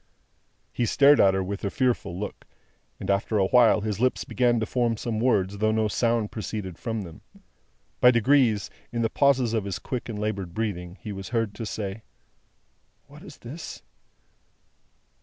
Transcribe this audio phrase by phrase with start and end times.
[0.73, 2.47] He stared at her with a fearful look,
[2.99, 6.79] and after a while his lips began to form some words, though no sound proceeded
[6.79, 7.21] from them.
[7.99, 11.67] By degrees, in the pauses of his quick and laboured breathing, he was heard to
[11.67, 12.01] say:
[13.05, 13.83] "What is this?"